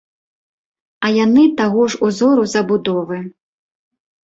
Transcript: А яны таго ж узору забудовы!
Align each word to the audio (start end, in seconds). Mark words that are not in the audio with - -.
А 1.07 1.11
яны 1.17 1.43
таго 1.61 1.81
ж 1.95 2.01
узору 2.09 2.43
забудовы! 2.57 3.23